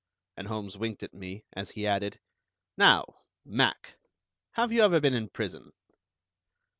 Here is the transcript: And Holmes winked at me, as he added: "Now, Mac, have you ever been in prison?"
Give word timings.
And 0.35 0.47
Holmes 0.47 0.79
winked 0.79 1.03
at 1.03 1.13
me, 1.13 1.45
as 1.53 1.69
he 1.69 1.85
added: 1.85 2.19
"Now, 2.75 3.05
Mac, 3.45 3.99
have 4.53 4.71
you 4.71 4.81
ever 4.81 4.99
been 4.99 5.13
in 5.13 5.29
prison?" 5.29 5.73